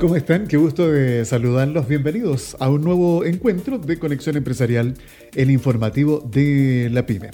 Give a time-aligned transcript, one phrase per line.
[0.00, 0.46] ¿Cómo están?
[0.46, 1.88] Qué gusto de saludarlos.
[1.88, 4.94] Bienvenidos a un nuevo encuentro de Conexión Empresarial,
[5.34, 7.30] el informativo de la PyME.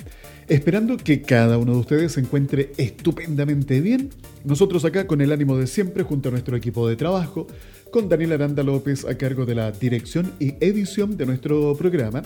[0.48, 4.09] Esperando que cada uno de ustedes se encuentre estupendamente bien,
[4.45, 7.46] nosotros acá con el ánimo de siempre junto a nuestro equipo de trabajo,
[7.91, 12.23] con Daniel Aranda López a cargo de la dirección y edición de nuestro programa.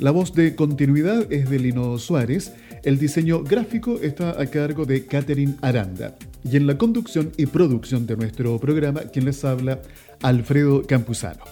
[0.00, 5.06] La voz de continuidad es de Lino Suárez, el diseño gráfico está a cargo de
[5.06, 6.16] Catherine Aranda.
[6.44, 9.80] Y en la conducción y producción de nuestro programa, quien les habla,
[10.22, 11.44] Alfredo Campuzano.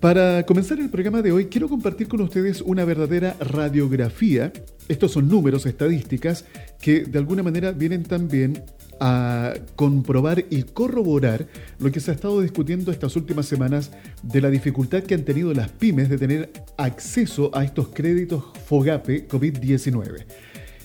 [0.00, 4.50] Para comenzar el programa de hoy, quiero compartir con ustedes una verdadera radiografía.
[4.88, 6.46] Estos son números, estadísticas,
[6.80, 8.62] que de alguna manera vienen también
[9.00, 13.90] a comprobar y corroborar lo que se ha estado discutiendo estas últimas semanas
[14.22, 19.26] de la dificultad que han tenido las pymes de tener acceso a estos créditos FOGAPE
[19.26, 20.24] COVID-19.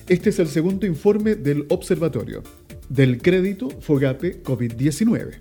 [0.07, 2.43] Este es el segundo informe del observatorio
[2.89, 5.31] del crédito FOGAPE COVID-19.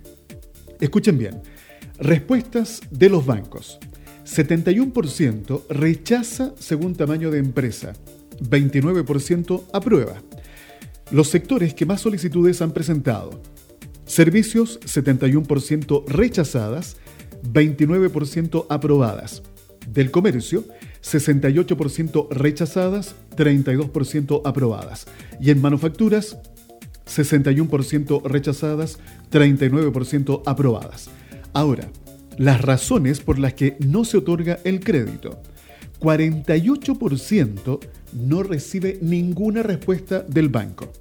[0.79, 1.41] Escuchen bien,
[1.99, 3.79] respuestas de los bancos.
[4.25, 7.93] 71% rechaza según tamaño de empresa,
[8.41, 10.21] 29% aprueba.
[11.11, 13.41] Los sectores que más solicitudes han presentado.
[14.05, 16.97] Servicios, 71% rechazadas,
[17.43, 19.43] 29% aprobadas.
[19.87, 20.65] Del comercio,
[21.03, 25.05] 68% rechazadas, 32% aprobadas.
[25.39, 26.37] Y en manufacturas,
[27.05, 28.99] 61% rechazadas,
[29.31, 31.09] 39% aprobadas.
[31.53, 31.89] Ahora,
[32.37, 35.39] las razones por las que no se otorga el crédito.
[35.99, 37.79] 48%
[38.15, 40.91] no recibe ninguna respuesta del banco.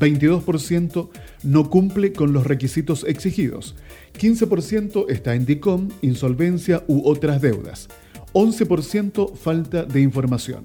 [0.00, 1.08] 22%
[1.44, 3.74] no cumple con los requisitos exigidos.
[4.18, 7.88] 15% está en DICOM, insolvencia u otras deudas.
[8.32, 10.62] 11% falta de información.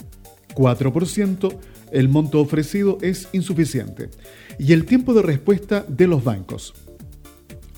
[0.55, 1.57] 4%
[1.91, 4.09] el monto ofrecido es insuficiente.
[4.59, 6.73] Y el tiempo de respuesta de los bancos.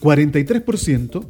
[0.01, 1.25] 43%,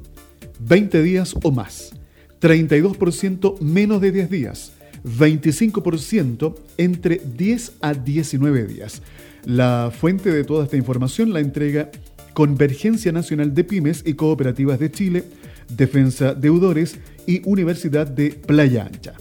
[0.60, 1.94] 20 días o más.
[2.40, 4.72] 32% menos de 10 días.
[5.06, 9.02] 25% entre 10 a 19 días.
[9.46, 11.92] La fuente de toda esta información la entrega
[12.34, 15.24] Convergencia Nacional de Pymes y Cooperativas de Chile,
[15.70, 19.14] Defensa Deudores y Universidad de Playa Ancha.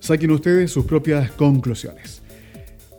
[0.00, 2.22] Saquen ustedes sus propias conclusiones.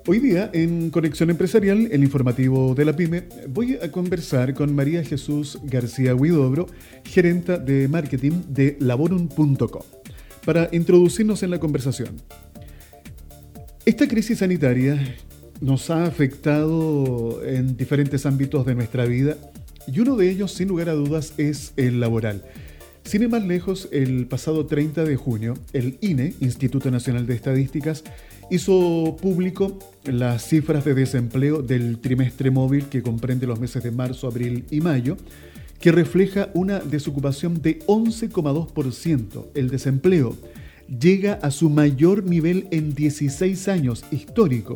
[0.09, 5.03] Hoy día, en Conexión Empresarial, el informativo de la PyME, voy a conversar con María
[5.03, 6.67] Jesús García Huidobro,
[7.03, 9.83] gerenta de marketing de laborum.com,
[10.47, 12.15] para introducirnos en la conversación.
[13.85, 14.97] Esta crisis sanitaria
[15.59, 19.35] nos ha afectado en diferentes ámbitos de nuestra vida
[19.87, 22.45] y uno de ellos, sin lugar a dudas, es el laboral.
[23.03, 28.05] Sin ir más lejos, el pasado 30 de junio, el INE, Instituto Nacional de Estadísticas,
[28.49, 34.27] hizo público las cifras de desempleo del trimestre móvil que comprende los meses de marzo,
[34.27, 35.17] abril y mayo,
[35.79, 39.45] que refleja una desocupación de 11,2%.
[39.53, 40.35] El desempleo
[40.87, 44.75] llega a su mayor nivel en 16 años histórico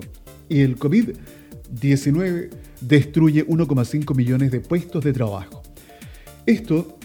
[0.50, 2.50] y el COVID-19
[2.81, 5.63] destruye 1,5 millones de puestos de trabajo.
[6.45, 6.97] Esto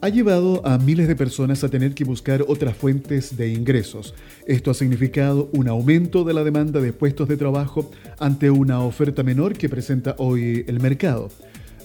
[0.00, 4.14] ha llevado a miles de personas a tener que buscar otras fuentes de ingresos.
[4.46, 9.22] Esto ha significado un aumento de la demanda de puestos de trabajo ante una oferta
[9.22, 11.30] menor que presenta hoy el mercado.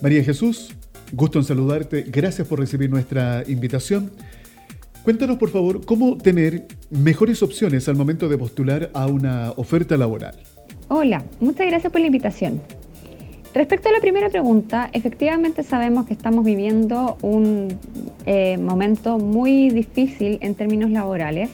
[0.01, 0.75] María Jesús,
[1.11, 4.11] gusto en saludarte, gracias por recibir nuestra invitación.
[5.03, 10.35] Cuéntanos por favor cómo tener mejores opciones al momento de postular a una oferta laboral.
[10.87, 12.61] Hola, muchas gracias por la invitación.
[13.53, 17.79] Respecto a la primera pregunta, efectivamente sabemos que estamos viviendo un
[18.27, 21.49] eh, momento muy difícil en términos laborales.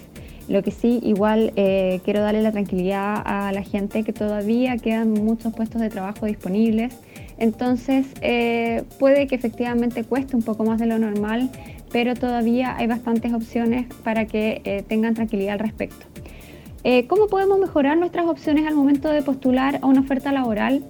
[0.50, 5.12] Lo que sí, igual eh, quiero darle la tranquilidad a la gente que todavía quedan
[5.14, 6.94] muchos puestos de trabajo disponibles.
[7.38, 11.50] Entonces, eh, puede que efectivamente cueste un poco más de lo normal,
[11.92, 16.06] pero todavía hay bastantes opciones para que tengan tranquilidad al respecto.
[17.08, 20.84] ¿Cómo podemos mejorar nuestras opciones al momento de postular a una oferta laboral?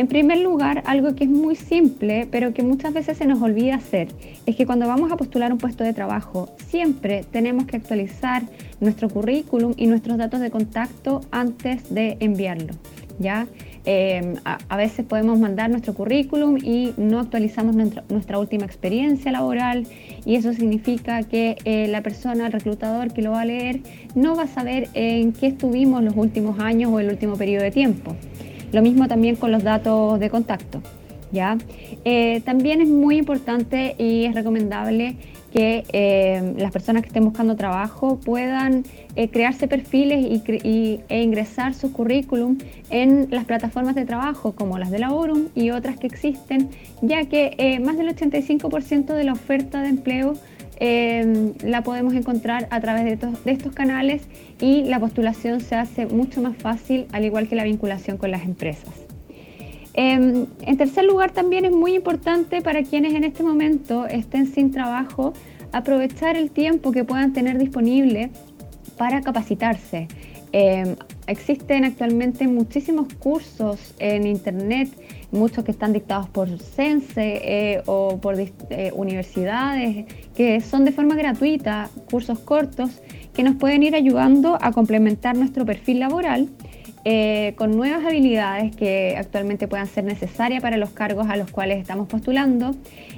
[0.00, 3.74] En primer lugar, algo que es muy simple, pero que muchas veces se nos olvida
[3.74, 4.08] hacer,
[4.46, 8.44] es que cuando vamos a postular un puesto de trabajo, siempre tenemos que actualizar
[8.80, 12.72] nuestro currículum y nuestros datos de contacto antes de enviarlo.
[13.20, 13.46] ¿ya?
[13.86, 19.86] Em, a, veces podemos mandar nuestro currículum y no actualizamos nuestra, última experiencia laboral
[20.26, 23.80] y eso significa que eh, la persona, el reclutador que lo va a leer,
[24.14, 27.70] no va a saber en qué estuvimos los últimos años o el último periodo de
[27.70, 28.14] tiempo.
[28.72, 30.82] Lo mismo también con los datos de contacto.
[31.32, 31.56] ¿ya?
[32.04, 35.16] Eh, también es muy importante y es recomendable
[35.52, 38.84] que eh, las personas que estén buscando trabajo puedan
[39.16, 42.58] eh, crearse perfiles y, e ingresar su currículum
[42.90, 46.70] en las plataformas de trabajo como las de Laborum y otras que existen,
[47.02, 50.34] ya que eh, más del 85% de la oferta de empleo
[51.62, 54.22] la podemos encontrar a través de, de estos canales
[54.62, 58.44] y la postulación se hace mucho más fácil, al igual que la vinculación con las
[58.44, 58.99] empresas.
[59.94, 64.70] Em, en tercer lugar, también es muy importante para quienes en este momento estén sin
[64.70, 65.32] trabajo
[65.72, 68.30] aprovechar el tiempo que puedan tener disponible
[68.96, 70.08] para capacitarse.
[70.52, 70.96] Em,
[71.26, 74.90] existen actualmente muchísimos cursos en Internet,
[75.30, 81.14] muchos que están dictados por CENSE eh, o por eh, universidades, que son de forma
[81.14, 83.00] gratuita, cursos cortos,
[83.32, 86.48] que nos pueden ir ayudando a complementar nuestro perfil laboral
[87.04, 91.78] eh, con nuevas habilidades que actualmente puedan ser necesarias para los cargos a los cuales
[91.78, 92.74] estamos postulando.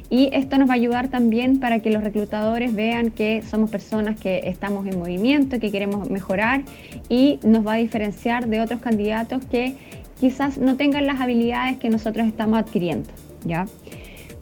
[0.08, 4.20] Y esto nos va a ayudar también para que los reclutadores vean que somos personas
[4.20, 6.62] que estamos en movimiento, que queremos mejorar
[7.08, 9.75] y nos va a diferenciar de otros candidatos que
[10.20, 13.08] quizás no tengan las habilidades que nosotros estamos adquiriendo.
[13.44, 13.67] ¿ya?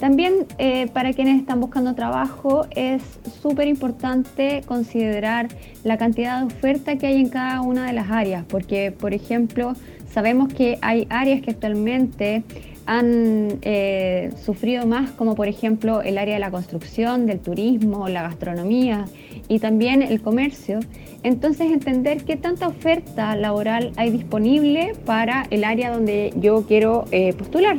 [0.00, 3.02] También eh, para quienes están buscando trabajo es
[3.43, 5.49] súper importante considerar
[5.85, 9.75] la cantidad de oferta que hay en cada una de las áreas, porque por ejemplo
[10.11, 12.44] sabemos que hay áreas que actualmente
[12.87, 18.23] han eh, sufrido más, como por ejemplo el área de la construcción, del turismo, la
[18.23, 19.05] gastronomía
[19.49, 20.81] y también el comercio.
[21.23, 27.35] Entonces entender qué tanta oferta laboral hay disponible para el área donde yo quiero eh,
[27.35, 27.76] postular.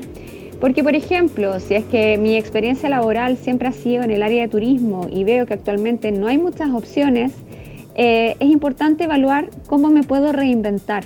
[0.62, 4.44] Porque, por ejemplo, si es que mi experiencia laboral siempre ha sido en el área
[4.44, 7.34] de turismo y veo que actualmente no hay muchas opciones,
[7.96, 11.06] eh, es importante evaluar cómo me puedo reinventar.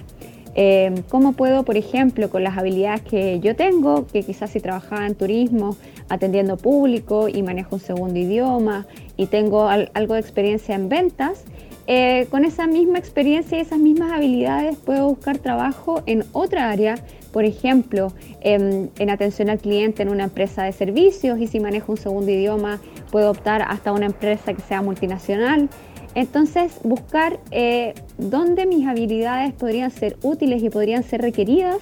[0.57, 5.07] Eh, cómo puedo, por ejemplo, con las habilidades que yo tengo, que quizás si trabajaba
[5.07, 5.77] en turismo,
[6.09, 8.85] atendiendo público y manejo un segundo idioma
[9.15, 11.45] y tengo algo de experiencia en ventas,
[11.87, 16.95] eh, con esa misma experiencia y esas mismas habilidades puedo buscar trabajo en otra área
[17.35, 21.97] por ejemplo, en, atención al cliente en una empresa de servicios y si manejo un
[21.97, 22.79] segundo idioma
[23.11, 25.67] puedo optar hasta una empresa que sea multinacional.
[26.13, 31.79] Entonces, buscar eh, dónde mis habilidades podrían ser útiles y podrían ser requeridas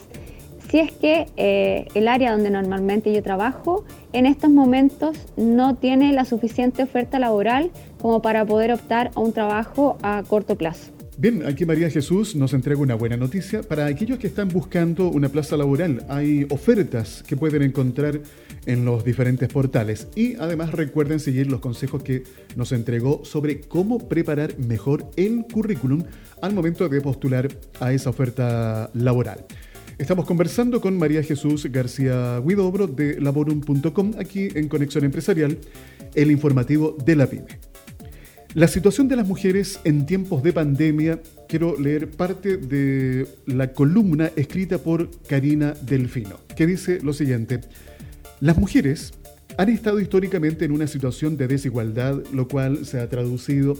[0.71, 6.13] si es que eh, el área donde normalmente yo trabajo en estos momentos no tiene
[6.13, 7.69] la suficiente oferta laboral
[8.01, 10.92] como para poder optar a un trabajo a corto plazo.
[11.15, 13.61] Bien, aquí María Jesús nos entrega una buena noticia.
[13.61, 18.19] Para aquellos que están buscando una plaza laboral, hay ofertas que pueden encontrar
[18.65, 20.07] en los diferentes portales.
[20.15, 22.23] Y además recuerden seguir los consejos que
[22.55, 26.03] nos entregó sobre cómo preparar mejor el currículum
[26.41, 27.47] al momento de postular
[27.79, 29.45] a esa oferta laboral.
[29.99, 35.59] Estamos conversando con María Jesús García Guidobro de laborum.com aquí en Conexión Empresarial,
[36.15, 37.72] el informativo de la PyME.
[38.53, 41.19] La situación de las mujeres en tiempos de pandemia,
[41.49, 47.61] quiero leer parte de la columna escrita por Karina Delfino, que dice lo siguiente,
[48.41, 49.13] las mujeres
[49.57, 53.75] han estado históricamente en una situación de desigualdad, lo cual se ha traducido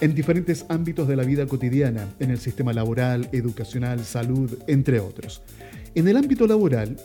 [0.00, 5.40] en diferentes ámbitos de la vida cotidiana, en el sistema laboral, educacional, salud, entre otros.
[5.94, 6.96] En el ámbito laboral,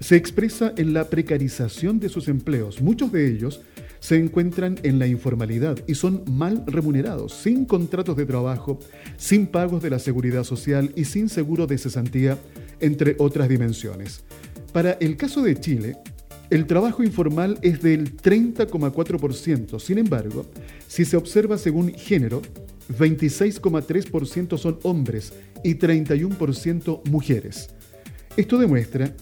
[0.00, 3.60] se expresa en la precarización de sus empleos, muchos de ellos
[4.00, 8.78] se encuentran en la informalidad y son mal remunerados, sin contratos de trabajo,
[9.16, 12.38] sin pagos de la seguridad social y sin seguro de cesantía,
[12.80, 14.22] entre otras dimensiones.
[14.72, 15.96] Para el caso de Chile,
[16.48, 20.46] el trabajo informal es del 30,4%, sin embargo,
[20.88, 22.42] si se observa según género,
[22.98, 27.70] 26,3% son hombres y 31% mujeres.
[28.36, 29.14] Esto demuestra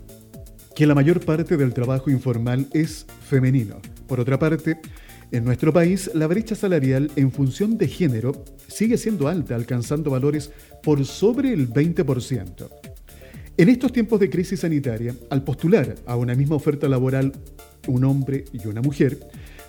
[0.79, 3.81] que la mayor parte del trabajo informal es femenino.
[4.07, 4.79] Por otra parte,
[5.33, 10.53] en nuestro país, la brecha salarial en función de género sigue siendo alta, alcanzando valores
[10.85, 12.69] por sobre el 20%.
[13.57, 17.33] En estos tiempos de crisis sanitaria, al postular a una misma oferta laboral
[17.89, 19.19] un hombre y una mujer,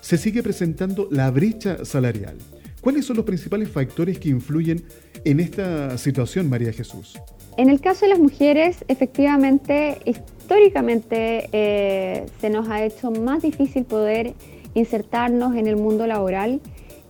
[0.02, 2.38] se sigue presentando la brecha salarial.
[2.82, 4.84] ¿Cuáles son los principales factores que influyen
[5.26, 7.20] en esta situación, María Jesús?
[7.58, 9.98] En el caso de las mujeres, efectivamente,
[10.50, 14.34] históricamente eh, se nos ha hecho más difícil poder
[14.74, 16.60] insertarnos en el mundo laboral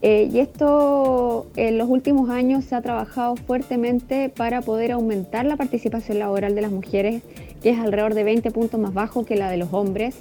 [0.02, 5.56] eh, y esto en los últimos años se ha trabajado fuertemente para poder aumentar la
[5.56, 7.22] participación laboral de las mujeres,
[7.64, 10.16] que es alrededor de 20 puntos más bajo que la de los hombres.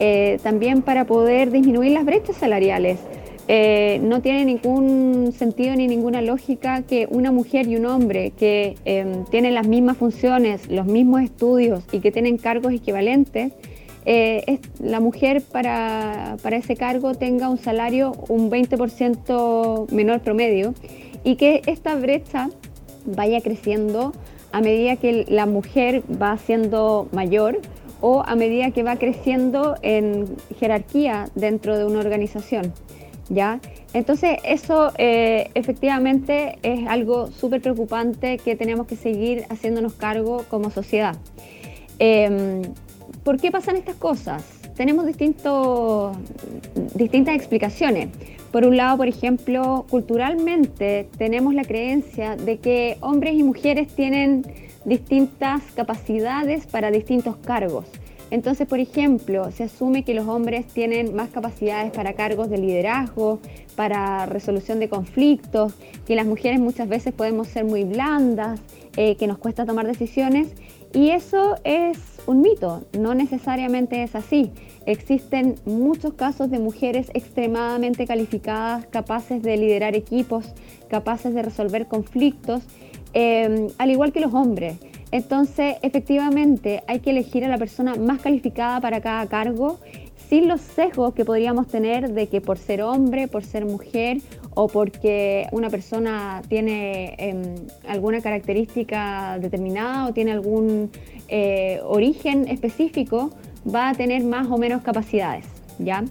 [0.00, 2.98] Eh, también para poder disminuir las brechas salariales.
[3.48, 8.74] Eh, no tiene ningún sentido ni ninguna lógica que una mujer y un hombre que
[8.84, 13.52] em, tienen las mismas funciones, los mismos estudios y que tienen cargos equivalentes,
[14.04, 20.74] eh, la mujer para, para, ese cargo tenga un salario un 20% menor promedio
[21.24, 22.50] y que esta brecha
[23.04, 24.12] vaya creciendo
[24.52, 27.60] a medida que la mujer va siendo mayor
[28.00, 30.26] o a medida que va creciendo en
[30.58, 32.72] jerarquía dentro de una organización.
[33.28, 33.60] ¿Ya?
[33.92, 40.70] Entonces eso eh, efectivamente es algo súper preocupante que tenemos que seguir haciéndonos cargo como
[40.70, 41.16] sociedad.
[41.98, 42.62] Em,
[43.24, 44.44] ¿Por qué pasan estas cosas?
[44.76, 46.16] Tenemos distintos,
[46.94, 48.08] distintas explicaciones.
[48.52, 54.44] Por un lado, por ejemplo, culturalmente tenemos la creencia de que hombres y mujeres tienen
[54.84, 57.86] distintas capacidades para distintos cargos.
[58.30, 63.38] Entonces, por ejemplo, se asume que los hombres tienen más capacidades para cargos de liderazgo,
[63.76, 65.74] para resolución de conflictos,
[66.06, 68.60] que las mujeres muchas veces podemos ser muy blandas,
[68.96, 70.48] eh, que nos cuesta tomar decisiones.
[70.92, 74.50] Y eso es un mito, no necesariamente es así.
[74.86, 80.52] Existen muchos casos de mujeres extremadamente calificadas, capaces de liderar equipos,
[80.88, 82.62] capaces de resolver conflictos,
[83.12, 84.76] em, al igual que los hombres.
[85.16, 89.78] Entonces, efectivamente, hay que elegir a la persona más calificada para cada cargo,
[90.28, 94.18] sin los sesgos que podríamos tener de que por ser hombre, por ser mujer
[94.52, 97.54] o porque una persona tiene em,
[97.88, 100.90] alguna característica determinada o tiene algún
[101.28, 103.30] eh, origen específico,
[103.74, 105.46] va a tener más o menos capacidades,
[105.78, 106.04] ¿ya?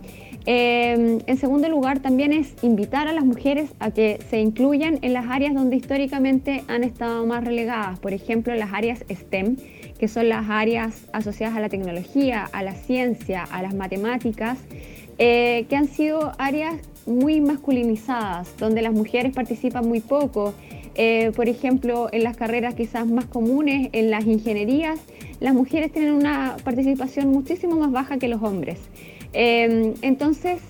[0.47, 5.13] Em, en segundo lugar, también es invitar a las mujeres a que se incluyan en
[5.13, 9.57] las áreas donde históricamente han estado más relegadas, por ejemplo, las áreas STEM,
[9.97, 14.59] que son las áreas asociadas a la tecnología, a la ciencia, a las matemáticas,
[15.17, 16.75] eh, que han sido áreas
[17.07, 20.53] muy masculinizadas, donde las mujeres participan muy poco.
[20.93, 24.99] Eh, por ejemplo, en las carreras quizás más comunes, en las ingenierías,
[25.39, 28.79] las mujeres tienen una participación muchísimo más baja que los hombres.
[29.37, 30.61] Em, entonces,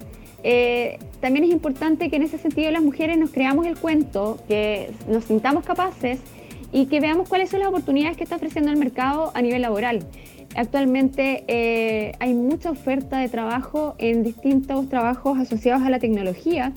[0.43, 4.89] eh, también es importante que en ese sentido las mujeres nos creamos el cuento, que
[5.07, 6.19] nos sintamos capaces
[6.71, 9.99] y que veamos cuáles son las oportunidades que está ofreciendo el mercado a nivel laboral.
[10.55, 16.73] Actualmente eh, hay mucha oferta de trabajo en distintos trabajos asociados a la tecnología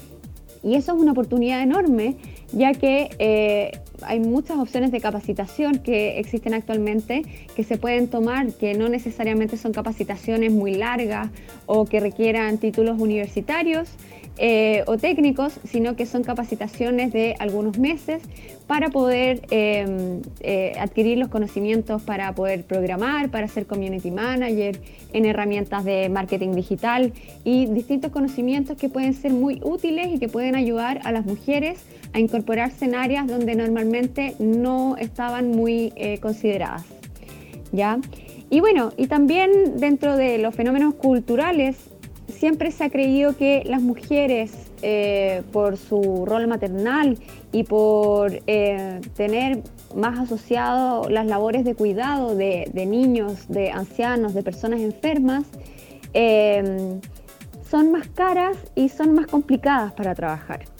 [0.62, 2.16] y eso es una oportunidad enorme
[2.52, 7.22] ya que eh, hay muchas opciones de capacitación que existen actualmente
[7.54, 11.28] que se pueden tomar, que no necesariamente son capacitaciones muy largas
[11.66, 13.88] o que requieran títulos universitarios,
[14.38, 18.22] eh, o técnicos, sino que son capacitaciones de algunos meses
[18.68, 24.80] para poder em, eh, adquirir los conocimientos para poder programar, para ser community manager,
[25.12, 27.12] en herramientas de marketing digital
[27.44, 31.80] y distintos conocimientos que pueden ser muy útiles y que pueden ayudar a las mujeres
[32.12, 36.84] a incorporarse en áreas donde normalmente no estaban muy eh, consideradas.
[37.72, 37.98] ¿ya?
[38.50, 41.76] Y bueno, y también dentro de los fenómenos culturales
[42.28, 47.18] siempre se ha creído que las mujeres, eh, por su rol maternal
[47.52, 49.62] y por eh, tener
[49.96, 55.44] más asociado las labores de cuidado de, niños, de ancianos, de personas enfermas,
[56.14, 57.00] eh,
[57.68, 60.77] son más caras y son más complicadas para trabajar.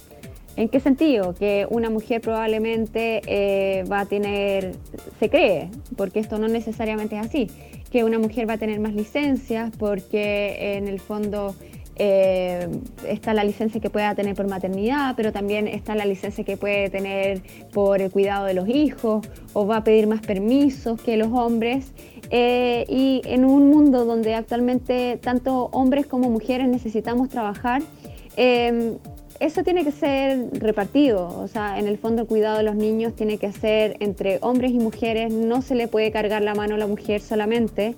[0.59, 1.35] ¿En qué sentido?
[1.35, 4.75] Que una mujer probablemente va a tener,
[5.21, 7.47] se cree, porque esto no necesariamente es así,
[7.93, 11.55] que una mujer va a tener más licencias porque en el fondo
[12.01, 12.69] eh,
[13.09, 16.91] está la licencia que pueda tener por maternidad, pero también está la licencia que puede
[16.91, 21.29] tener por el cuidado de los hijos o va a pedir más permisos que los
[21.29, 21.93] hombres.
[22.31, 27.83] Eh, y en un mundo donde actualmente tanto hombres como mujeres necesitamos trabajar,
[28.37, 28.97] eh,
[29.41, 33.15] eso tiene que ser repartido, o sea, en el fondo el cuidado de los niños
[33.15, 36.79] tiene que ser entre hombres y mujeres, no se le puede cargar la mano a
[36.79, 37.95] la mujer solamente.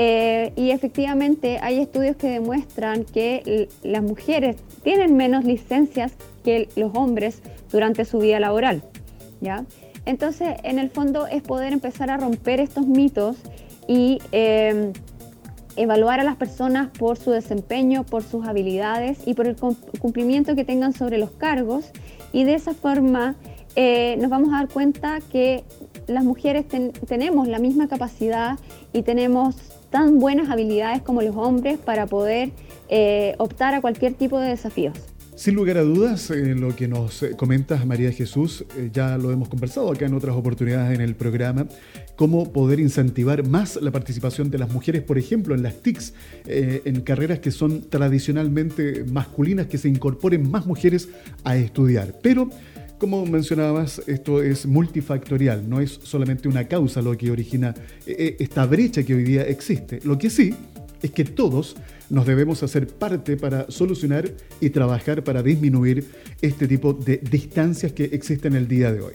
[0.00, 6.12] Eh, y efectivamente hay estudios que demuestran que las mujeres tienen menos licencias
[6.44, 7.42] que los hombres
[7.72, 8.82] durante su vida laboral.
[9.40, 9.64] ¿ya?
[10.06, 13.36] Entonces, en el fondo es poder empezar a romper estos mitos
[13.88, 14.92] y eh,
[15.78, 19.56] evaluar a las personas por su desempeño, por sus habilidades y por el
[20.00, 21.92] cumplimiento que tengan sobre los cargos.
[22.32, 23.36] Y de esa forma
[23.76, 25.64] eh, nos vamos a dar cuenta que
[26.06, 26.66] las mujeres
[27.06, 28.58] tenemos la misma capacidad
[28.92, 29.56] y tenemos
[29.90, 32.50] tan buenas habilidades como los hombres para poder
[32.88, 34.98] eh, optar a cualquier tipo de desafíos.
[35.38, 39.30] Sin lugar a dudas, eh, lo que nos eh, comentas, María Jesús, eh, ya lo
[39.30, 41.68] hemos conversado acá en otras oportunidades en el programa,
[42.16, 46.12] cómo poder incentivar más la participación de las mujeres, por ejemplo, en las TICs,
[46.44, 51.08] en carreras que son tradicionalmente masculinas, que se incorporen más mujeres
[51.44, 52.18] a estudiar.
[52.20, 52.50] Pero,
[52.98, 59.04] como mencionabas, esto es multifactorial, no es solamente una causa lo que origina esta brecha
[59.04, 60.00] que hoy día existe.
[60.02, 60.52] Lo que sí
[61.00, 61.76] es que todos
[62.10, 66.06] nos debemos hacer parte para solucionar y trabajar para disminuir
[66.40, 69.14] este tipo de distancias que existen el día de hoy.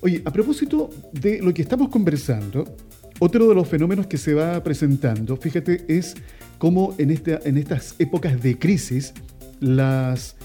[0.00, 2.76] Oye, a propósito de lo que estamos conversando,
[3.18, 6.14] otro de los fenómenos que se va presentando, fíjate, es
[6.58, 9.12] cómo en, estas épocas de crisis
[9.60, 10.36] las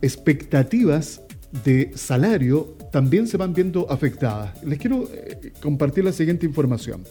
[0.00, 1.20] expectativas
[1.64, 4.62] de salario también se van viendo afectadas.
[4.64, 7.04] Les quiero eh, compartir la siguiente información.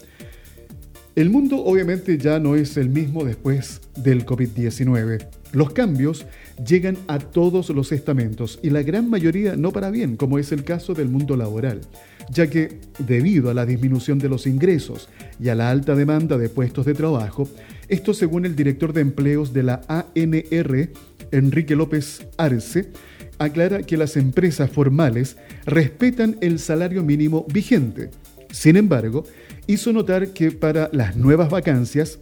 [1.14, 5.26] El mundo obviamente ya no es el mismo después del COVID-19.
[5.52, 6.24] Los cambios
[6.66, 10.64] llegan a todos los estamentos y la gran mayoría no para bien, como es el
[10.64, 11.82] caso del mundo laboral,
[12.30, 16.48] ya que debido a la disminución de los ingresos y a la alta demanda de
[16.48, 17.46] puestos de trabajo,
[17.88, 20.88] esto según el director de empleos de la ANR,
[21.30, 22.88] Enrique López Arce,
[23.36, 28.08] aclara que las empresas formales respetan el salario mínimo vigente.
[28.50, 29.24] Sin embargo,
[29.66, 32.18] hizo notar que para las nuevas vacancias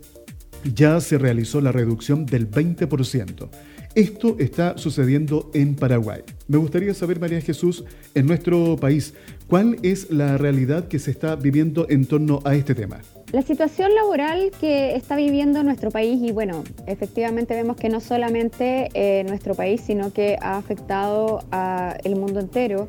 [0.75, 3.49] ya se realizó la reducción del 20%.
[3.95, 6.21] Esto está sucediendo en Paraguay.
[6.47, 9.15] Me gustaría saber, María Jesús, en nuestro país,
[9.49, 13.01] ¿cuál es la realidad que se está viviendo en torno a este tema?
[13.33, 18.91] La situación laboral que está viviendo nuestro país, y bueno, efectivamente vemos que no solamente
[18.95, 22.87] eh, nuestro país, sino que ha afectado al mundo entero,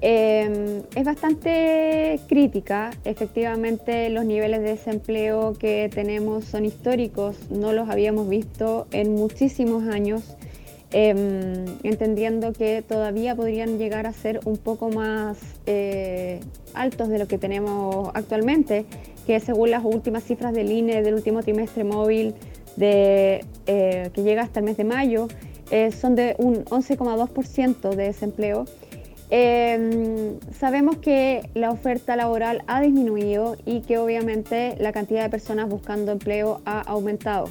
[0.00, 7.88] Em, es bastante crítica, efectivamente los niveles de desempleo que tenemos son históricos, no los
[7.88, 10.36] habíamos visto en muchísimos años,
[10.90, 16.40] em, entendiendo que todavía podrían llegar a ser un poco más eh,
[16.74, 18.84] altos de lo que tenemos actualmente,
[19.26, 22.34] que según las últimas cifras del INE del último trimestre móvil
[22.78, 25.28] eh, que llega hasta el mes de mayo,
[25.70, 28.66] eh, son de un 11,2% de desempleo
[29.36, 35.68] Em, sabemos que la oferta laboral ha disminuido y que obviamente la cantidad de personas
[35.68, 37.50] buscando empleo ha aumentado.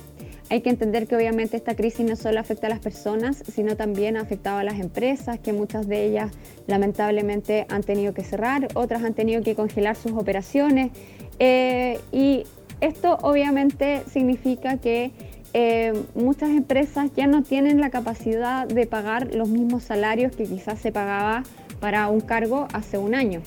[0.49, 4.15] Hay que entender que obviamente esta crisis no solo afecta a las personas, sino también
[4.15, 6.31] ha afectado a las empresas, que muchas de ellas
[6.67, 10.91] lamentablemente han tenido que cerrar, otras han tenido que congelar sus operaciones.
[11.39, 12.45] Eh, y
[12.79, 15.11] esto obviamente significa que
[15.51, 20.79] eh, muchas empresas ya no tienen la capacidad de pagar los mismos salarios que quizás
[20.79, 21.43] se pagaba
[21.83, 23.41] para un cargo hace un año.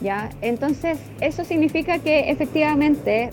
[0.00, 0.30] ¿ya?
[0.40, 3.30] Entonces, eso significa que efectivamente,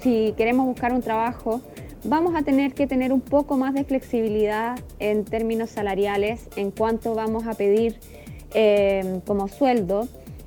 [0.00, 1.60] si queremos buscar un trabajo,
[2.04, 7.16] vamos a tener que tener un poco más de flexibilidad en términos salariales, en cuanto
[7.16, 7.98] vamos a pedir
[8.54, 10.06] eh, como sueldo.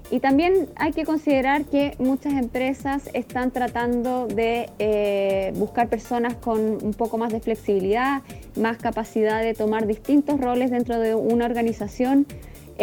[0.09, 6.61] Y también hay que considerar que muchas empresas están tratando de eh, buscar personas con
[6.61, 8.21] un poco más de flexibilidad,
[8.55, 12.25] más capacidad de tomar distintos roles dentro de una organización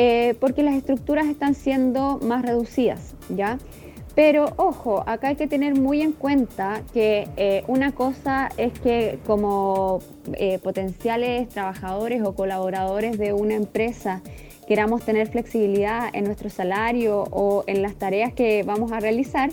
[0.03, 3.59] eh, porque las estructuras están siendo más reducidas, ¿ya?
[4.15, 9.19] Pero ojo, acá hay que tener muy en cuenta que eh, una cosa es que
[9.27, 9.99] como
[10.33, 14.23] eh, potenciales trabajadores o colaboradores de una empresa
[14.67, 19.51] queramos tener flexibilidad en nuestro salario o en las tareas que vamos a realizar.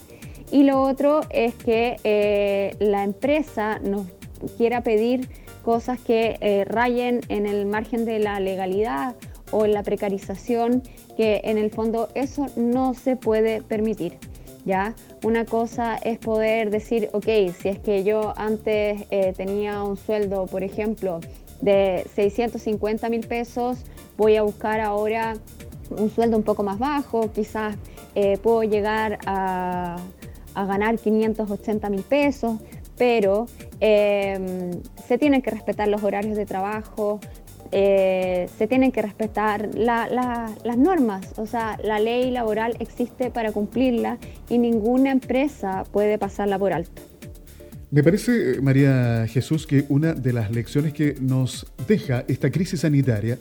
[0.50, 4.08] Y lo otro es que la empresa nos
[4.56, 5.28] quiera pedir
[5.62, 9.16] cosas que rayen en el margen de la legalidad
[9.52, 10.84] o en la precarización,
[11.16, 14.18] que en el fondo eso no se puede permitir.
[14.68, 14.94] ¿ya?
[15.24, 17.26] Una cosa es poder decir, ok,
[17.58, 21.22] si es que yo antes eh, tenía un sueldo, por ejemplo,
[21.62, 23.80] de 650 mil pesos,
[24.18, 25.36] voy a buscar ahora
[25.90, 27.76] un sueldo un poco más bajo, quizás
[28.14, 29.98] eh, puedo llegar a,
[30.54, 32.60] ganar 580 mil pesos,
[32.98, 33.46] pero
[33.80, 34.72] em,
[35.08, 37.20] se tienen que respetar los horarios de trabajo,
[37.72, 44.18] eh, se tienen que respetar las normas, o sea, la ley laboral existe para cumplirla
[44.50, 47.02] y ninguna empresa puede pasarla por alto.
[47.90, 53.38] Me parece, María Jesús, que una de las lecciones que nos deja esta crisis sanitaria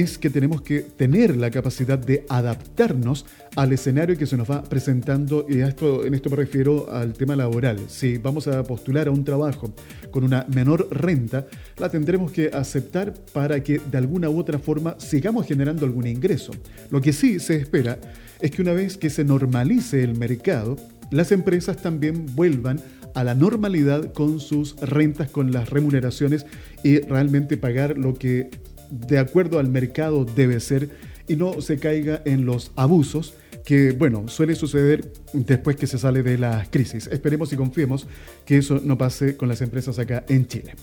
[0.00, 4.62] es que tenemos que tener la capacidad de adaptarnos al escenario que se nos va
[4.62, 7.78] presentando y esto, en esto me refiero al tema laboral.
[7.88, 9.72] Si vamos a postular a un trabajo
[10.10, 11.46] con una menor renta,
[11.78, 16.52] la tendremos que aceptar para que de alguna u otra forma sigamos generando algún ingreso.
[16.90, 17.98] Lo que sí se espera
[18.40, 20.76] es que una vez que se normalice el mercado,
[21.10, 22.80] las empresas también vuelvan
[23.14, 26.44] a la normalidad con sus rentas, con las remuneraciones
[26.82, 28.50] y realmente pagar lo que
[28.90, 30.90] de acuerdo al mercado debe ser
[31.28, 36.22] y no se caiga en los abusos que, bueno, suele suceder después que se sale
[36.22, 37.08] de la crisis.
[37.08, 38.06] Esperemos y confiemos
[38.44, 40.74] que eso no pase con las empresas acá en Chile.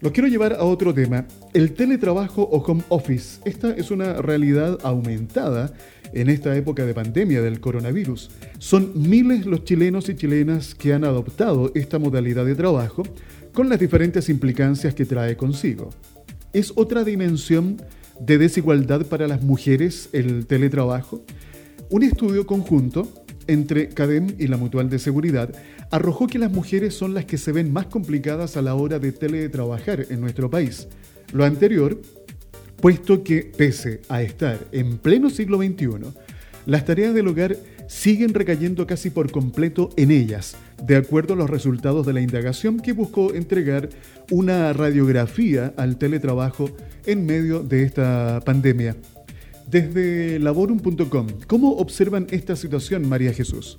[0.00, 3.40] Lo quiero llevar a otro tema, el teletrabajo o home office.
[3.44, 5.72] Esta es una realidad aumentada
[6.12, 8.30] en esta época de pandemia del coronavirus.
[8.58, 13.02] Son miles los chilenos y chilenas que han adoptado esta modalidad de trabajo
[13.52, 15.90] con las diferentes implicancias que trae consigo.
[16.54, 17.82] ¿Es otra dimensión
[18.18, 21.22] de desigualdad para las mujeres el teletrabajo?
[21.90, 23.06] Un estudio conjunto
[23.46, 25.54] entre CADEM y la Mutual de Seguridad
[25.90, 29.12] arrojó que las mujeres son las que se ven más complicadas a la hora de
[29.12, 30.88] teletrabajar en nuestro país.
[31.34, 32.00] Lo anterior,
[32.80, 36.14] puesto que pese a estar en pleno siglo XXI,
[36.64, 37.56] las tareas del hogar
[37.88, 42.78] siguen recayendo casi por completo en ellas, de acuerdo a los resultados de la indagación
[42.78, 43.88] que buscó entregar
[44.30, 46.70] una radiografía al teletrabajo
[47.06, 48.94] en medio de esta pandemia.
[49.68, 53.76] Desde laborum.com, ¿cómo observan esta situación, María Jesús?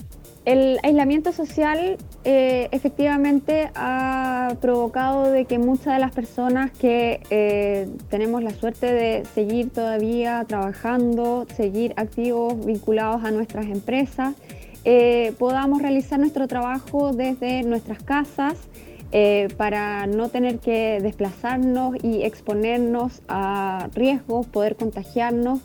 [0.50, 7.88] El aislamiento social eh, efectivamente ha provocado de que muchas de las personas que eh,
[8.10, 14.34] tenemos la suerte de seguir todavía trabajando, seguir activos, vinculados a nuestras empresas,
[14.86, 18.56] eh, podamos realizar nuestro trabajo desde nuestras casas
[19.58, 25.62] para no tener que desplazarnos y exponernos a riesgos, poder contagiarnos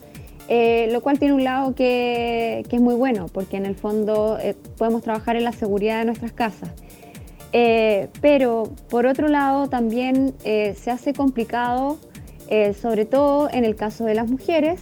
[0.48, 4.54] eh, lo cual tiene un lado que, es muy bueno, porque en el fondo eh,
[4.76, 6.70] podemos trabajar en la seguridad de nuestras casas.
[7.52, 11.98] Eh, pero por otro lado también se hace complicado,
[12.80, 14.80] sobre todo en el caso de las mujeres,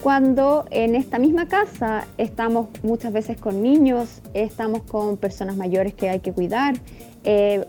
[0.00, 6.08] cuando en esta misma casa estamos muchas veces con niños, estamos con personas mayores que
[6.08, 6.74] hay que cuidar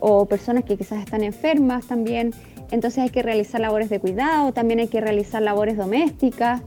[0.00, 2.32] o personas que quizás están enfermas también.
[2.70, 6.62] Entonces hay que realizar labores de cuidado, también hay que realizar labores domésticas.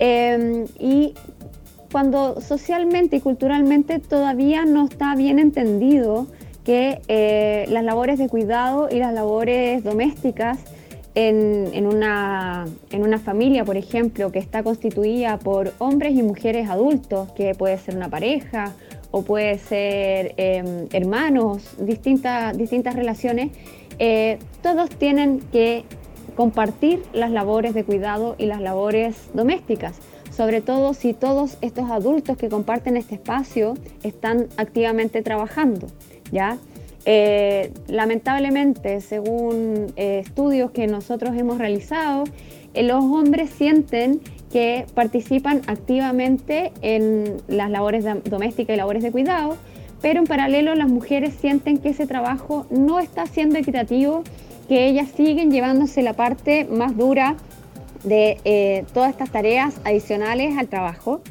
[0.00, 1.12] Em, y
[1.92, 6.26] cuando socialmente y culturalmente todavía no está bien entendido
[6.64, 10.58] que eh, las labores de cuidado y las labores domésticas
[11.14, 17.32] en, una, en, una, familia, por ejemplo, que está constituida por hombres y mujeres adultos,
[17.32, 18.72] que puede ser una pareja
[19.10, 23.50] o puede ser em, hermanos, distintas, distintas relaciones,
[23.98, 25.84] eh, todos tienen que
[26.40, 29.98] compartir las labores de cuidado y las labores domésticas,
[30.34, 35.88] sobre todo si todos estos adultos que comparten este espacio están activamente trabajando,
[36.32, 36.56] ¿ya?
[37.04, 42.24] Eh, lamentablemente, según eh, estudios que nosotros hemos realizado,
[42.72, 49.58] eh, los hombres sienten que participan activamente en las labores domésticas y labores de cuidado,
[50.00, 54.24] pero en paralelo las mujeres sienten que ese trabajo no está siendo equitativo
[54.70, 57.34] que ellas siguen llevándose la parte más dura
[58.04, 61.22] de eh, todas estas tareas adicionales al trabajo.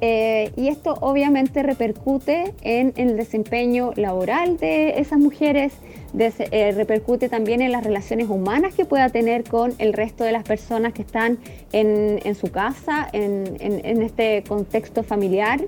[0.00, 5.72] Eh, y esto obviamente repercute en, el desempeño laboral de esas mujeres,
[6.18, 10.42] eh, repercute también en las relaciones humanas que pueda tener con el resto de las
[10.42, 11.38] personas que están
[11.70, 15.60] en, su casa, en, este contexto familiar,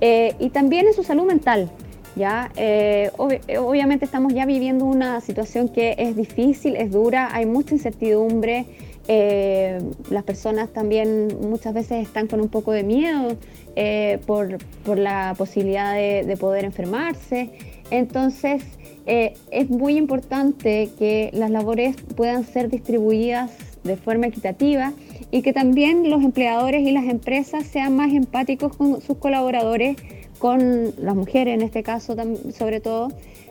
[0.00, 1.70] y también en su salud mental.
[2.16, 2.50] ¿Ya?
[2.56, 8.66] Eh, obviamente estamos ya viviendo una situación que es difícil, es dura, hay mucha incertidumbre,
[9.06, 13.36] eh, las personas también muchas veces están con un poco de miedo
[13.76, 14.58] eh, por,
[14.96, 17.50] la posibilidad de, poder enfermarse.
[17.90, 18.62] Entonces,
[19.06, 23.50] es muy importante que las labores puedan ser distribuidas
[23.82, 24.94] de forma equitativa
[25.30, 29.96] y que también los empleadores y las empresas sean más empáticos con sus colaboradores
[30.44, 32.14] con las mujeres en este caso
[32.54, 33.08] sobre todo,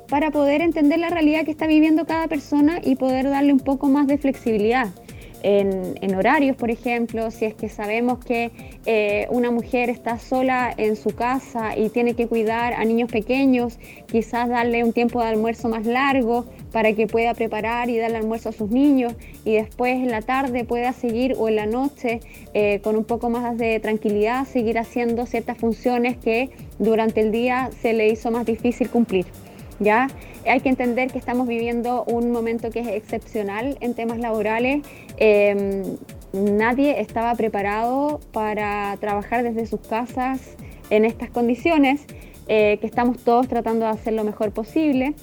[0.09, 3.87] para poder entender la realidad que está viviendo cada persona y poder darle un poco
[3.87, 4.89] más de flexibilidad
[5.43, 8.51] en, horarios, por ejemplo, si es que sabemos que
[8.85, 13.77] eh, una mujer está sola en su casa y tiene que cuidar a niños pequeños,
[14.07, 18.49] quizás darle un tiempo de almuerzo más largo para que pueda preparar y darle almuerzo
[18.49, 22.21] a sus niños y después en la tarde pueda seguir o en la noche
[22.53, 27.69] eh, con un poco más de tranquilidad seguir haciendo ciertas funciones que durante el día
[27.81, 29.25] se le hizo más difícil cumplir.
[29.79, 30.07] ¿Ya?
[30.45, 34.85] Hay que entender que estamos viviendo un momento que es excepcional en temas laborales.
[35.17, 35.83] Em,
[36.33, 40.55] nadie estaba preparado para trabajar desde sus casas
[40.89, 42.01] en estas condiciones,
[42.47, 45.15] eh, que estamos todos tratando de hacer lo mejor posible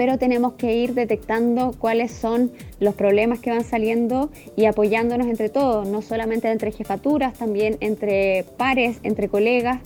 [0.00, 5.50] pero tenemos que ir detectando cuáles son los problemas que van saliendo y apoyándonos entre
[5.50, 9.80] todos, no solamente entre jefaturas, también entre pares, entre colegas,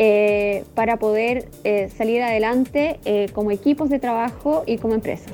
[0.00, 5.32] eh, para poder eh, salir adelante eh, como equipos de trabajo y como empresas.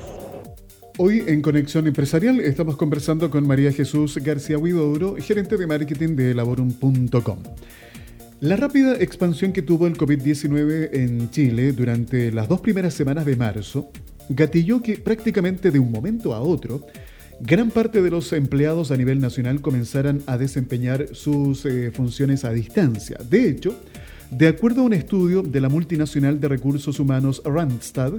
[0.97, 6.33] Hoy en Conexión Empresarial estamos conversando con María Jesús García Huidobro, gerente de marketing de
[6.33, 7.37] Laborum.com.
[8.39, 13.35] La rápida expansión que tuvo el COVID-19 en Chile durante las dos primeras semanas de
[13.35, 13.91] marzo
[14.29, 16.87] gatilló que prácticamente de un momento a otro,
[17.39, 23.19] gran parte de los empleados a nivel nacional comenzaran a desempeñar sus funciones a distancia.
[23.29, 23.75] De hecho,
[24.31, 28.13] De acuerdo a un estudio de la multinacional de recursos humanos Randstad,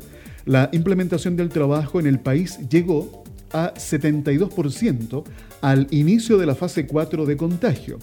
[0.45, 5.25] la implementación del trabajo en el país llegó a 72%
[5.61, 7.99] al inicio de la fase 4 de contagio,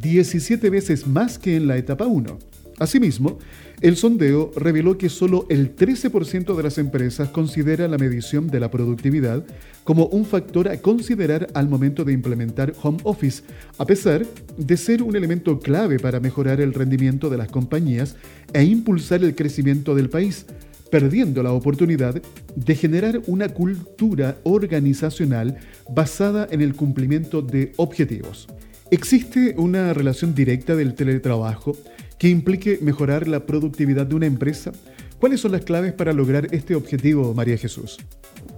[0.00, 2.38] 17 veces más que en la etapa 1.
[2.78, 3.38] Asimismo,
[3.80, 8.70] el sondeo reveló que solo el 13% de las empresas considera la medición de la
[8.70, 9.44] productividad
[9.84, 13.42] como un factor a considerar al momento de implementar home office,
[13.78, 14.24] a pesar
[14.56, 18.16] de ser un elemento clave para mejorar el rendimiento de las compañías
[18.52, 20.46] e impulsar el crecimiento del país,
[20.90, 22.20] perdiendo la oportunidad
[22.54, 25.58] de generar una cultura organizacional
[25.90, 28.48] basada en el cumplimiento de objetivos.
[28.90, 31.76] ¿Existe una relación directa del teletrabajo
[32.18, 34.72] que implique mejorar la productividad de una empresa?
[35.20, 37.98] ¿Cuáles son las claves para lograr este objetivo, María Jesús?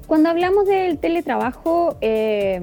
[0.07, 2.61] Cuando hablamos del teletrabajo eh,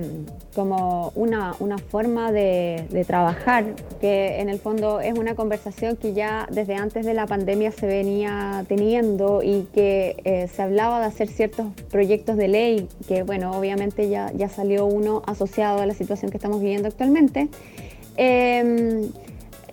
[0.54, 1.54] como una,
[1.90, 7.14] forma de, trabajar, que en el fondo es una conversación que ya desde antes de
[7.14, 12.50] la pandemia se venía teniendo y que eh, se hablaba de hacer ciertos proyectos de
[12.50, 16.88] ley, que bueno, obviamente ya, ya salió uno asociado a la situación que estamos viviendo
[16.90, 17.48] actualmente.
[18.18, 19.10] Em,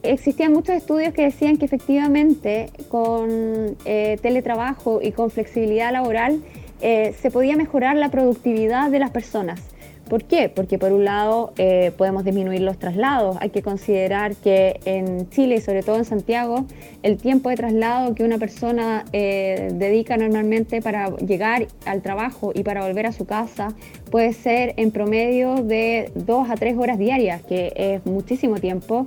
[0.04, 6.42] existían muchos estudios que decían que efectivamente con eh, teletrabajo y con flexibilidad laboral
[6.80, 9.60] eh, se podía mejorar la productividad de las personas.
[10.08, 10.50] ¿Por qué?
[10.50, 13.38] Porque por un lado eh, podemos disminuir los traslados.
[13.40, 16.66] Hay que considerar que en Chile y sobre todo en Santiago,
[17.02, 22.86] el tiempo de traslado que una persona dedica normalmente para llegar al trabajo y para
[22.86, 23.68] volver a su casa
[24.10, 29.06] puede ser en promedio de dos a tres horas diarias, que es muchísimo tiempo.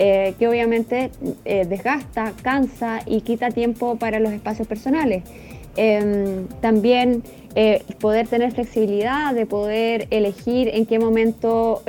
[0.00, 1.10] Eh, que obviamente
[1.44, 5.24] eh, desgasta, cansa y quita tiempo para los espacios personales.
[5.76, 7.24] Em, también
[7.56, 11.82] eh, poder tener flexibilidad de poder elegir en qué momento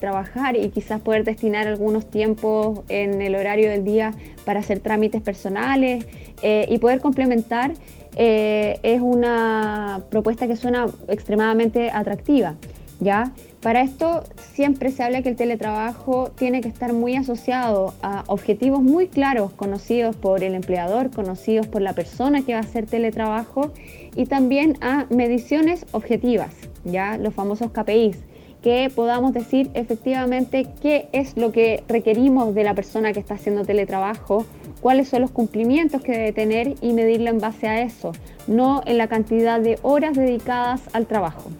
[0.00, 4.14] trabajar y quizás poder destinar algunos tiempos en el horario del día
[4.46, 6.06] para hacer trámites personales
[6.42, 7.72] y poder complementar
[8.16, 12.54] es una propuesta que suena extremadamente atractiva.
[13.00, 13.32] ¿Ya?
[13.60, 18.82] Para esto siempre se habla que el teletrabajo tiene que estar muy asociado a objetivos
[18.82, 23.72] muy claros, conocidos por el empleador, conocidos por la persona que va a hacer teletrabajo
[24.14, 28.18] y también a mediciones objetivas, ya los famosos KPIs,
[28.62, 33.64] que podamos decir efectivamente qué es lo que requerimos de la persona que está haciendo
[33.64, 34.44] teletrabajo,
[34.80, 38.12] cuáles son los cumplimientos que debe tener y medirlo en base a eso,
[38.46, 41.50] no en la cantidad de horas dedicadas al trabajo.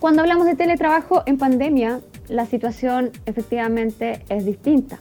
[0.00, 4.98] Cuando hablamos de teletrabajo en pandemia, la situación efectivamente es distinta,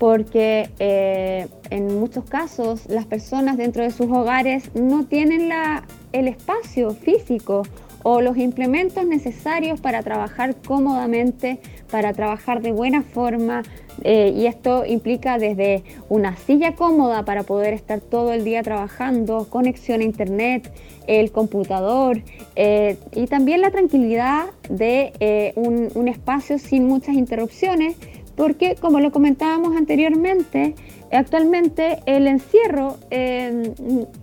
[0.00, 6.26] porque eh, en muchos casos las personas dentro de sus hogares no tienen la, el
[6.26, 7.62] espacio físico
[8.02, 11.60] o los implementos necesarios para trabajar cómodamente,
[11.90, 13.62] para trabajar de buena forma.
[14.02, 19.46] Eh, y esto implica desde una silla cómoda para poder estar todo el día trabajando,
[19.50, 20.72] conexión a internet,
[21.10, 22.22] el computador
[22.54, 27.96] eh, y también la tranquilidad de eh, un, espacio sin muchas interrupciones,
[28.36, 30.76] porque como lo comentábamos anteriormente,
[31.10, 32.96] actualmente el encierro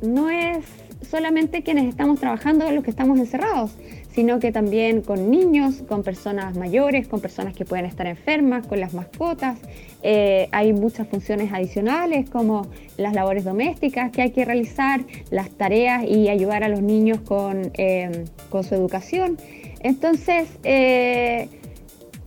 [0.02, 0.66] no es
[1.10, 3.76] solamente quienes estamos trabajando los que estamos encerrados,
[4.18, 8.80] sino que también con niños, con personas mayores, con personas que pueden estar enfermas, con
[8.80, 9.60] las mascotas.
[10.02, 12.66] Eh, hay muchas funciones adicionales como
[12.98, 17.72] las labores domésticas que hay que realizar, las tareas y ayudar a los niños con,
[17.76, 19.38] eh, su educación.
[19.82, 21.48] Entonces, eh,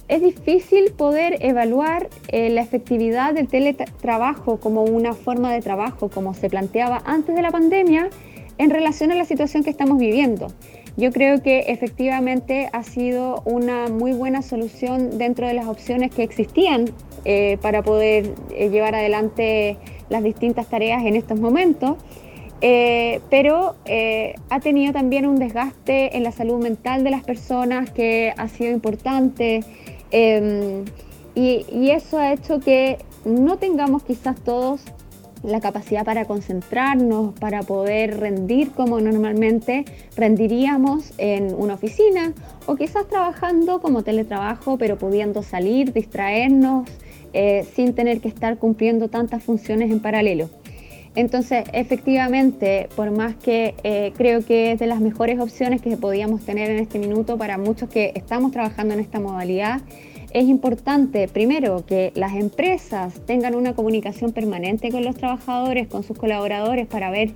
[0.07, 6.49] es difícil poder evaluar la efectividad del teletrabajo como una forma de trabajo, como se
[6.49, 8.11] planteaba antes de la pandemia,
[8.59, 10.53] en relación a la situación que estamos viviendo.
[11.01, 16.23] Yo creo que efectivamente ha sido una muy buena solución dentro de las opciones que
[16.23, 16.91] existían
[17.25, 19.79] eh, para poder eh, llevar adelante
[20.11, 21.97] las distintas tareas en estos momentos.
[22.61, 23.77] Eh, pero
[24.51, 28.71] ha tenido también un desgaste en la salud mental de las personas que ha sido
[28.71, 29.65] importante
[30.11, 30.85] em,
[31.35, 34.83] y, eso ha hecho que no tengamos quizás todos
[35.43, 39.85] la capacidad para concentrarnos, para poder rendir como normalmente
[40.17, 42.35] rendiríamos en una oficina
[42.67, 46.89] o quizás trabajando como teletrabajo, pero pudiendo salir, distraernos,
[47.33, 50.51] eh, sin tener que estar cumpliendo tantas funciones en paralelo.
[51.17, 56.43] Entonces, efectivamente, por más que eh, creo que es de las mejores opciones que podíamos
[56.43, 59.81] tener en este minuto para muchos que estamos trabajando en esta modalidad,
[60.33, 66.17] es importante, primero, que las empresas tengan una comunicación permanente con los trabajadores, con sus
[66.17, 67.33] colaboradores, para ver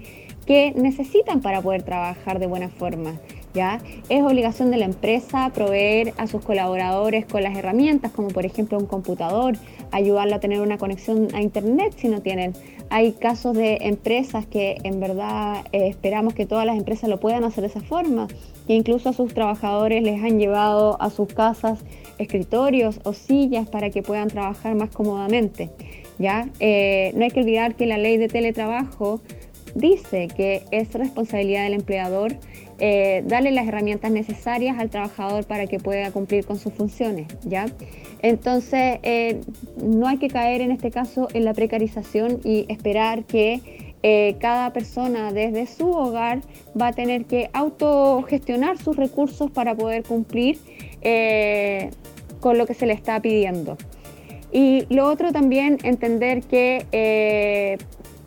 [0.47, 3.15] qué necesitan para poder trabajar de buena forma.
[3.55, 3.81] ¿ya?
[4.09, 8.79] Es obligación de la empresa proveer a sus colaboradores con las herramientas, como por ejemplo
[8.79, 9.57] un computador,
[9.91, 12.53] ayudarlo a tener una conexión a Internet si no tienen.
[12.91, 17.45] Hay casos de empresas que en verdad eh, esperamos que todas las empresas lo puedan
[17.45, 18.29] hacer de esa forma,
[18.67, 21.81] que incluso a sus trabajadores les han llevado a sus casas
[22.19, 25.71] escritorios o sillas para que puedan trabajar más cómodamente.
[26.19, 26.49] ¿ya?
[26.61, 29.21] Eh, no hay que olvidar que la ley de teletrabajo
[29.75, 32.37] dice que es responsabilidad del empleador
[32.79, 37.67] eh, darle las herramientas necesarias al trabajador para que pueda cumplir con sus funciones, ¿ya?
[38.21, 39.41] Entonces, eh,
[39.83, 44.73] no hay que caer en este caso en la precarización y esperar que eh, cada
[44.73, 46.41] persona desde su hogar
[46.81, 50.59] va a tener que autogestionar sus recursos para poder cumplir
[52.41, 53.77] con lo que se le está pidiendo.
[54.53, 57.79] Y lo otro también, entender que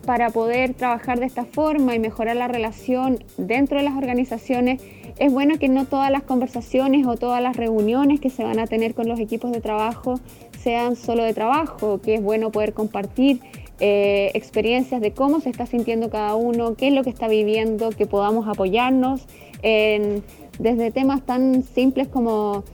[0.08, 4.80] para poder trabajar de esta forma y mejorar la relación dentro de las organizaciones,
[5.18, 8.66] es bueno que no todas las conversaciones o todas las reuniones que se van a
[8.66, 10.18] tener con los equipos de trabajo
[10.58, 13.40] sean solo de trabajo, que es bueno poder compartir
[13.80, 17.90] eh, experiencias de cómo se está sintiendo cada uno, qué es lo que está viviendo,
[17.90, 19.26] que podamos apoyarnos
[19.60, 22.64] desde temas tan simples como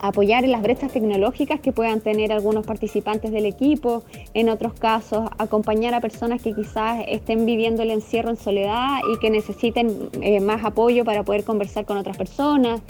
[0.00, 4.02] apoyar en las brechas tecnológicas que puedan tener algunos participantes del equipo,
[4.34, 9.18] en otros casos acompañar a personas que quizás estén viviendo el encierro en soledad y
[9.18, 12.80] que necesiten eh, más apoyo para poder conversar con otras personas,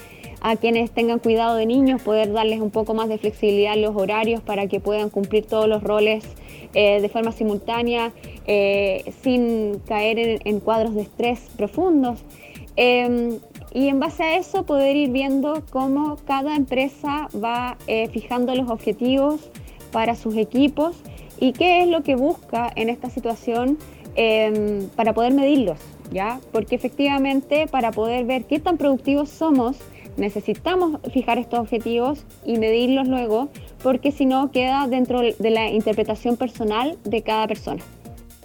[0.40, 3.96] a quienes tengan cuidado de niños, poder darles un poco más de flexibilidad en los
[3.96, 6.24] horarios para que puedan cumplir todos los roles
[6.74, 8.12] eh, de forma simultánea,
[8.46, 12.20] eh, sin caer en, cuadros de estrés profundos.
[12.76, 13.38] Em,
[13.72, 18.70] y en base a eso poder ir viendo cómo cada empresa va eh, fijando los
[18.70, 19.50] objetivos
[19.92, 20.96] para sus equipos
[21.38, 23.78] y qué es lo que busca en esta situación
[24.16, 25.78] em, para poder medirlos,
[26.10, 26.40] ¿ya?
[26.52, 29.76] Porque efectivamente para poder ver qué tan productivos somos
[30.18, 33.48] necesitamos fijar estos objetivos y medirlos luego,
[33.82, 37.82] porque si no queda dentro de la interpretación personal de cada persona.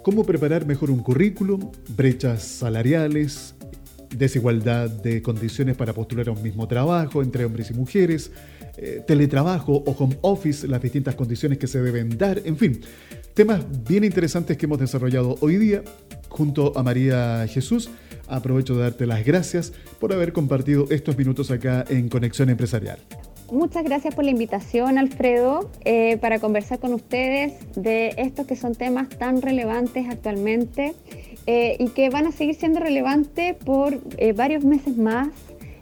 [0.02, 1.70] ¿Cómo preparar mejor un currículum?
[1.96, 3.54] Brechas salariales,
[4.16, 8.30] desigualdad de condiciones para postular a un mismo trabajo entre hombres y mujeres,
[8.76, 12.80] eh, teletrabajo o home office, las distintas condiciones que se deben dar, en fin,
[13.34, 15.82] temas bien interesantes que hemos desarrollado hoy día
[16.28, 17.90] junto a María Jesús.
[18.26, 22.98] Aprovecho de darte las gracias por haber compartido estos minutos acá en Conexión Empresarial.
[23.52, 28.74] Muchas gracias por la invitación, Alfredo, eh, para conversar con ustedes de estos que son
[28.74, 30.94] temas tan relevantes actualmente
[31.46, 35.28] eh, y que van a seguir siendo relevantes por eh, varios meses más.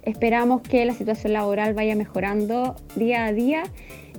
[0.02, 3.62] Esperamos que la situación laboral vaya mejorando día a día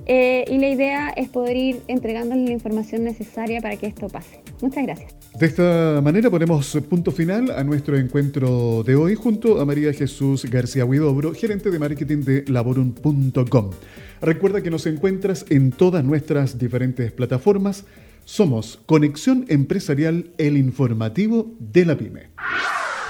[0.06, 4.40] eh, y la idea es poder ir entregándoles la información necesaria para que esto pase.
[4.60, 5.14] Muchas gracias.
[5.38, 10.44] De esta manera ponemos punto final a nuestro encuentro de hoy junto a María Jesús
[10.44, 13.70] García Huidobro, gerente de marketing de laborum.com.
[14.20, 17.84] Recuerda que nos encuentras en todas nuestras diferentes plataformas
[18.24, 22.30] somos Conexión Empresarial, el informativo de la pyme.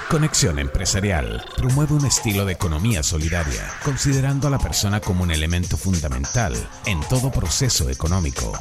[0.09, 5.77] Conexión Empresarial promueve un estilo de economía solidaria, considerando a la persona como un elemento
[5.77, 6.53] fundamental
[6.85, 8.53] en todo proceso económico.